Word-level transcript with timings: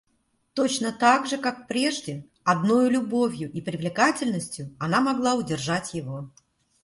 Точно 0.55 0.91
так 0.91 1.27
же 1.27 1.37
как 1.37 1.67
прежде, 1.67 2.25
одною 2.43 2.89
любовью 2.89 3.51
и 3.51 3.61
привлекательностью 3.61 4.75
она 4.79 4.99
могла 4.99 5.35
удержать 5.35 5.93
его. 5.93 6.31